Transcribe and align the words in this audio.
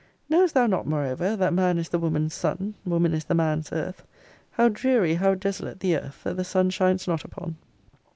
Knowest 0.29 0.55
thou 0.55 0.65
not 0.65 0.87
moreover, 0.87 1.35
that 1.35 1.53
man 1.53 1.77
is 1.77 1.89
the 1.89 1.99
woman's 1.99 2.33
sun; 2.33 2.73
woman 2.85 3.13
is 3.13 3.25
the 3.25 3.35
man's 3.35 3.71
earth? 3.71 4.03
How 4.53 4.67
dreary, 4.67 5.13
how 5.13 5.35
desolate, 5.35 5.79
the 5.79 5.95
earth, 5.95 6.23
that 6.23 6.37
the 6.37 6.43
suns 6.43 6.73
shines 6.73 7.07
not 7.07 7.23
upon! 7.23 7.55